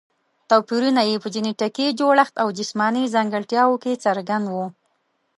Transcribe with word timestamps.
توپیرونه 0.49 1.01
یې 1.09 1.15
په 1.23 1.27
جینټیکي 1.33 1.87
جوړښت 1.99 2.35
او 2.41 2.47
جسماني 2.57 3.03
ځانګړتیاوو 3.15 3.81
کې 3.83 4.01
څرګند 4.05 4.45
وو. 4.53 4.65